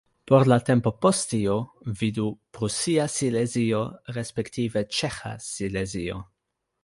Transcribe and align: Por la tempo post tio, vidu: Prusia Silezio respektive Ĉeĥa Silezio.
Por 0.29 0.45
la 0.51 0.55
tempo 0.69 0.91
post 1.05 1.27
tio, 1.33 1.57
vidu: 1.99 2.25
Prusia 2.57 3.05
Silezio 3.17 3.83
respektive 4.17 4.85
Ĉeĥa 5.01 5.35
Silezio. 5.51 6.19